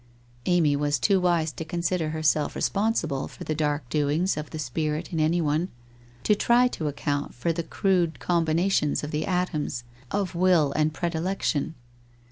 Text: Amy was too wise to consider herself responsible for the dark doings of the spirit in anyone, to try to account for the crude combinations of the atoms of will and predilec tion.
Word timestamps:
Amy 0.47 0.75
was 0.75 0.97
too 0.97 1.19
wise 1.21 1.51
to 1.51 1.63
consider 1.63 2.09
herself 2.09 2.55
responsible 2.55 3.27
for 3.27 3.43
the 3.43 3.53
dark 3.53 3.87
doings 3.89 4.35
of 4.35 4.49
the 4.49 4.57
spirit 4.57 5.13
in 5.13 5.19
anyone, 5.19 5.69
to 6.23 6.33
try 6.33 6.67
to 6.67 6.87
account 6.87 7.35
for 7.35 7.53
the 7.53 7.61
crude 7.61 8.19
combinations 8.19 9.03
of 9.03 9.11
the 9.11 9.27
atoms 9.27 9.83
of 10.09 10.33
will 10.33 10.71
and 10.71 10.91
predilec 10.91 11.43
tion. 11.43 11.75